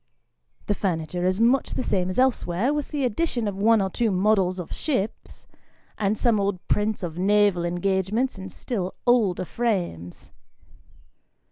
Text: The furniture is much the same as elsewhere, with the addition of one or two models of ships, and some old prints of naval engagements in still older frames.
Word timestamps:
The 0.65 0.73
furniture 0.73 1.27
is 1.27 1.39
much 1.39 1.75
the 1.75 1.83
same 1.83 2.09
as 2.09 2.17
elsewhere, 2.17 2.73
with 2.73 2.89
the 2.89 3.05
addition 3.05 3.47
of 3.47 3.55
one 3.61 3.83
or 3.83 3.91
two 3.91 4.09
models 4.09 4.57
of 4.57 4.73
ships, 4.73 5.45
and 5.95 6.17
some 6.17 6.39
old 6.39 6.67
prints 6.67 7.03
of 7.03 7.19
naval 7.19 7.63
engagements 7.63 8.35
in 8.39 8.49
still 8.49 8.95
older 9.05 9.45
frames. 9.45 10.31